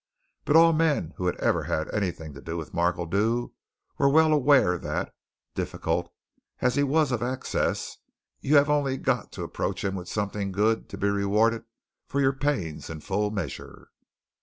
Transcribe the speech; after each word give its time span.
But 0.45 0.55
all 0.55 0.73
men 0.73 1.13
who 1.17 1.31
ever 1.33 1.65
had 1.65 1.93
anything 1.93 2.33
to 2.33 2.41
do 2.41 2.57
with 2.57 2.73
Markledew 2.73 3.49
were 3.99 4.09
well 4.09 4.33
aware 4.33 4.79
that, 4.79 5.13
difficult 5.53 6.11
as 6.59 6.73
he 6.73 6.81
was 6.81 7.11
of 7.11 7.21
access, 7.21 7.97
you 8.39 8.55
had 8.55 8.67
only 8.67 8.97
got 8.97 9.31
to 9.33 9.43
approach 9.43 9.83
him 9.83 9.93
with 9.93 10.09
something 10.09 10.51
good 10.51 10.89
to 10.89 10.97
be 10.97 11.07
rewarded 11.11 11.65
for 12.07 12.19
your 12.19 12.33
pains 12.33 12.89
in 12.89 13.01
full 13.01 13.29
measure. 13.29 13.91